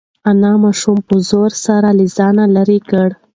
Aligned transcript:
انا 0.29 0.51
ماشوم 0.63 0.97
په 1.07 1.15
زور 1.29 1.51
سره 1.65 1.89
له 1.97 2.05
ځانه 2.17 2.45
لرې 2.55 2.79
کړ. 2.89 3.09